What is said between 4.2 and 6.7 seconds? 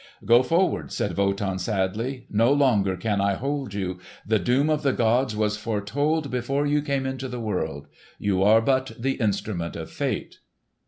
The doom of the gods was foretold before